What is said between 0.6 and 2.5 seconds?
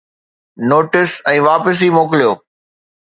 Notes ۽ واپسي موڪليو.